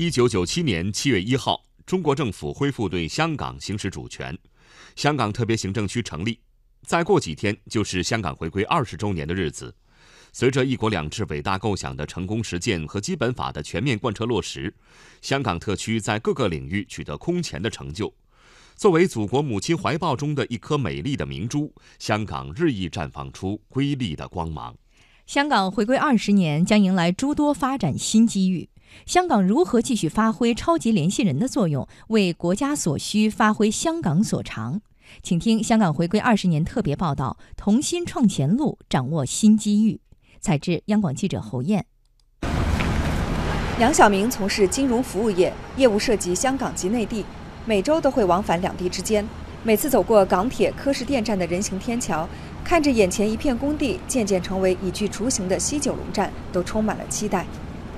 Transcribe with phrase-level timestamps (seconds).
[0.00, 4.34] 一九九七年七月一号，中国政府恢复对香港行使主权，
[4.96, 6.40] 香港特别行政区成立。
[6.86, 9.74] 再过几天就是香港回归二十周年的日子。
[10.32, 14.74] 随着“一国两制”伟大构想的成功实践和《基本法》的全面贯彻落实，
[15.20, 18.10] 香港特区在各个领域取得空前的成就。
[18.76, 24.74] 作为祖国母亲怀抱中的一颗美丽的明珠，香港日益绽放出瑰丽的光芒。
[25.26, 28.70] 香港回归二十年将迎来诸多发展新机遇。
[29.06, 34.80] 香港如何继续发挥超级联系人的作用，为国家所需发挥香港所长？
[35.22, 40.00] 请听香港回归二十年特别报道：同心创前路，掌握新机遇。
[40.40, 41.84] 采自央广记者侯燕。
[43.78, 47.24] 梁晓明从事金融服务业，业务涉及香港及内地，
[47.64, 49.26] 每周都会往返两地之间。
[49.62, 52.28] 每次走过港铁柯士甸站的人行天桥，
[52.64, 57.44] 看着眼前一片工地渐渐成为已具雏形的西九龙站，都充满了期待。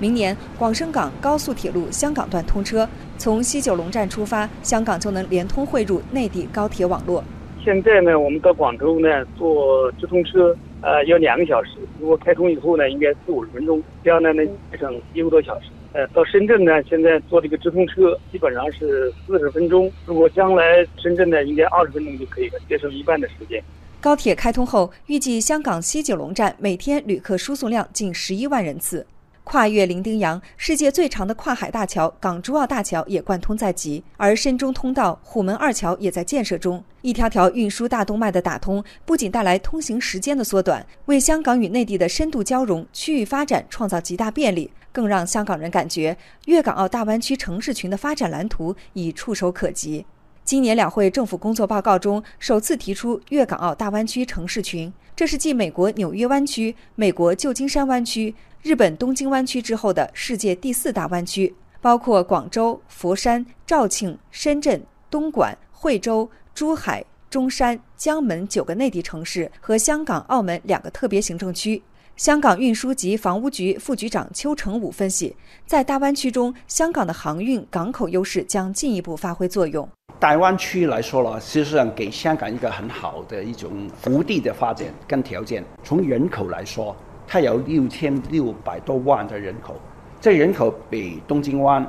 [0.00, 7.22] 明年广深港高速铁路香港段通车，从西九龙站出发，香港就能连通汇入内地高铁网络。
[7.62, 11.72] 现在呢，我们到广州呢坐直通车，呃，要两个小时。
[12.00, 15.66] 如果开通以后呢，应该四五十分钟，这样呢能节省一个多小时。
[15.92, 19.92] 呃，到深圳呢，现在坐这个直通车基本上是四十分钟。
[20.06, 23.62] 如果将来深圳呢，应该二十分钟就可以了，节省一半的时间。
[24.00, 29.06] 高铁开通后，预计香港西九龙站每天旅客输送量近十一万人次。
[29.44, 36.82] 跨越伶仃洋，世界最长的跨海大桥港珠澳大桥也贯通在即，而深中通道虎门二桥也在建设中。
[37.02, 50.04] 一条条运输大动脉的打通，不仅带来通行时间的缩短，为香港与内地的深度交融、区域发展创造极大便利，更让香港人感觉粤港澳大湾区城市群的发展蓝图已触手可及。
[50.44, 58.34] 今年两会政府工作报告中首次提出粤港澳大湾区城市群，这是继美国纽约湾区、美国旧金山湾区。
[58.62, 71.82] 日本东京湾区之后的世界第四大湾区，包括广州、佛山、肇庆、深圳、东莞、惠州、珠海、中山、江门九个内地城市和香港、澳门两个特别行政区。
[72.16, 75.34] 香港运输及房屋局副局长邱成武分析，
[75.64, 79.88] 在大湾区中，香港的航运港口优势将进一步发挥作用。
[80.18, 85.64] 大湾区来说了，实上给香港一个很好的一种福地的发展跟条件。
[85.82, 86.94] 从人口来说。
[87.32, 89.76] 它有六千六百多万的人口，
[90.20, 91.88] 这人口比东京湾、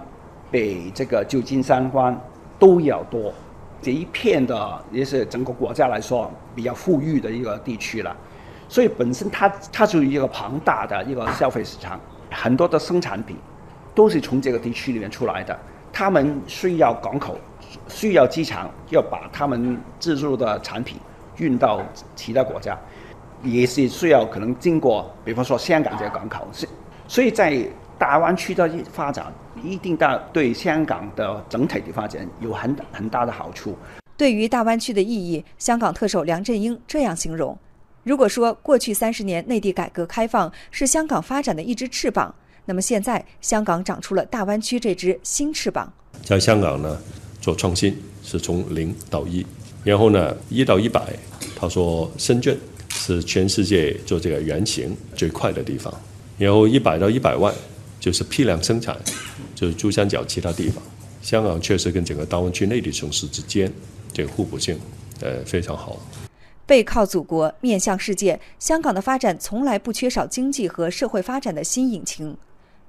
[0.51, 2.15] 比这个旧金山湾
[2.59, 3.33] 都要多。
[3.81, 8.15] 这一片的也是整个国家来说比较富裕的一个地区了，
[8.69, 11.99] 所以本身它它就一个庞大的一个消费市场，
[12.29, 13.35] 很多的生产品
[13.95, 15.59] 都是从这个地区里面出来的。
[15.91, 17.35] 他们需要港口，
[17.87, 20.97] 需要机场，要把他们制作的产品
[21.37, 21.81] 运到
[22.15, 22.77] 其他国家。
[23.43, 26.67] 也是需要可能经过，比方说香港这个港口，是
[27.07, 27.65] 所以在
[27.97, 29.31] 大湾区的发展，
[29.63, 33.77] 一定大对香港的整体的发展有很很大的好处。
[34.17, 37.57] 对于大湾区的意义，香港特首梁振英这样形容：
[38.03, 42.33] 如果说过去三十年内地改革开放是香港发展的一只翅膀，
[42.65, 45.91] 那么现在香港长出了大湾区这只新翅膀。
[46.23, 46.97] 在香港呢，
[47.39, 49.45] 做创新是从零到一，
[49.83, 51.01] 然后呢一到一百，
[51.55, 52.57] 他说深圳。
[53.03, 55.91] 是全世界做这个原型最快的地方，
[56.37, 57.51] 然后一百到一百万
[57.99, 58.95] 就是批量生产，
[59.55, 60.83] 就是珠三角其他地方。
[61.19, 63.71] 香港确实跟整个大湾区内地城市之间
[64.13, 64.79] 这个互补性，
[65.19, 65.99] 呃非常好。
[66.67, 72.37] 背靠祖国，面向世界，香港的发展从来不缺少经济和社会发展的新引擎。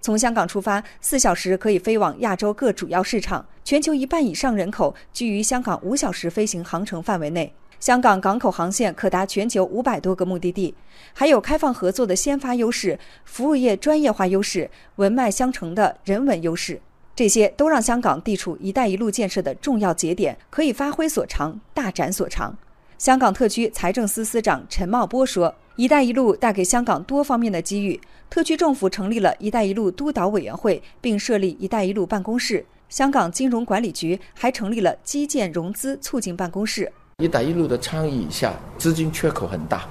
[0.02, 7.50] 从香港出发，四小时可以飞往亚洲各主要市场，全球一半以上人口居于香港五小时飞行航程范围内。
[7.82, 10.72] 香港港口航线可达全球五百多个目的地，
[11.12, 16.80] 还有开放合作的先发优势、服务业专业化优势、文脉相承的人文优势，
[17.16, 22.56] 这些都让香港地处“一带一路”建设的重要节点，可以发挥所长，大展所长。
[22.98, 28.00] 香港特区财政司司长陈茂波说：“一带一路带给香港多方面的机遇，
[28.30, 32.64] 特区政府成立了一带一路督导委员会，并设立一带一路办公室。
[32.88, 36.92] 香港金融管理局还成立了基建融资促进办公室。”
[37.22, 39.84] 一带一路的倡议下，资金缺口很大，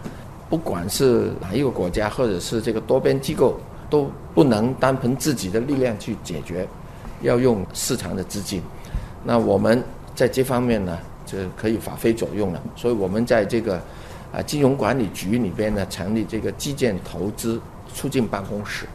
[0.50, 3.58] 不管是哪一个国家或者是这个多边机构，
[3.90, 6.68] 都不能单凭自己的力量去解决，
[7.22, 8.62] 要用市场的资金。
[9.24, 9.82] 那我们
[10.14, 12.62] 在这方面呢，就可以发挥作用了。
[12.76, 13.82] 所以我们在这个
[14.34, 17.62] 啊金融管理局里边呢，成立这个基建投资
[17.94, 18.86] 促进办公室。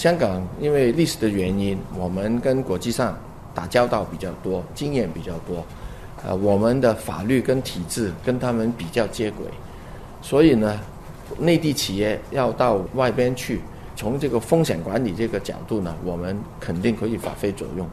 [0.00, 3.16] 香港因为历史的原因，我们跟国际上
[3.54, 5.64] 打交道比较多，经验比较多。
[6.26, 9.46] 呃，我们的法律跟体制跟他们比较接轨，
[10.22, 10.80] 所以呢，
[11.38, 13.60] 内地企业要到外边去
[13.94, 17.86] 从这个风险管理这个角度呢，我们肯定可以发挥作用。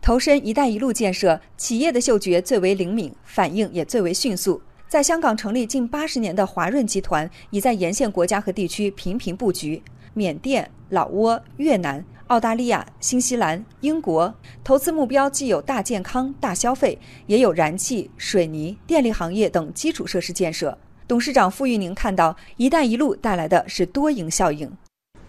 [0.00, 4.60] 投身“一带一路”建设，企业的嗅觉最为灵敏，反应也最为迅速。
[4.88, 9.80] 在香港成立近八十年的华润集团，已在沿线国家和地区频频布局。
[10.14, 14.32] 缅甸、老挝、越南、澳大利亚、新西兰、英国，
[14.62, 20.76] 投资目标既有大健康、大消费，也有燃气、水泥、电力行业等基础设施建设。
[21.08, 24.70] 董事长傅玉宁看到“一带一路”带来的是多赢效应，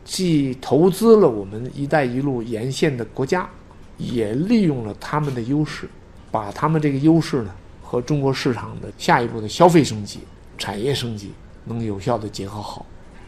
[0.04, 3.50] 既投资了我们“一带一路”沿线的国家，
[3.98, 5.90] 也利用了他们的优势，
[6.32, 7.54] 把他们这个优势呢。
[7.82, 10.22] 和中国市场的下一步的消费升级、
[10.58, 11.32] 产业升级
[11.64, 12.84] 能有效的结合好，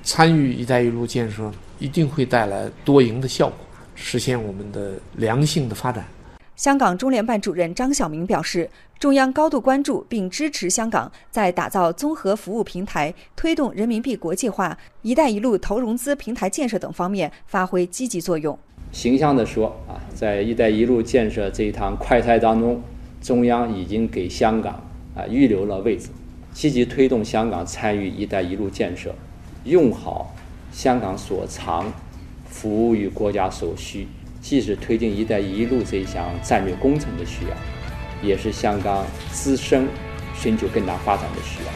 [0.06, 3.57] 参与“一带一路”建设一定会带来多赢的效果，
[3.96, 6.06] 实现我们的良性的发展。
[6.56, 8.69] 香港中联办主任张晓明表示，
[9.00, 18.57] 中央高度关注并支持香港在打造综合服务平台、推动人民币国际化、“一带一路”投融资平台建设等方面发挥积极作用。
[18.92, 22.80] 形象地说啊，在“一带一路”建设这一趟快车当中。
[23.22, 24.74] 中央已经给香港
[25.16, 26.10] 啊预留了位置，
[26.54, 29.13] 积极推动香港参与“一带一路”建设，
[29.65, 30.31] 用好
[30.71, 31.91] 香港所长，
[32.47, 34.07] 服务于国家所需，
[34.39, 37.56] 既是推进“一带一路”这一项战略工程的需要，
[38.21, 39.88] 也是香港自身
[40.35, 41.71] 寻求更大发展的需要。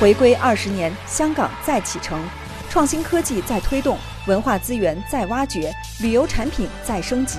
[0.00, 2.20] 回归二十年，香港再启程，
[2.68, 3.96] 创新科技再推动。
[4.26, 7.38] 文化资源再挖掘，旅游产品再升级，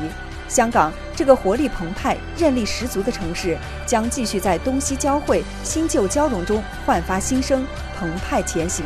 [0.53, 3.57] 香港这个活力澎湃、韧力十足的城市，
[3.87, 7.65] 将继续在东西交汇、新旧交融中焕发新生、
[7.97, 8.85] 澎湃前行。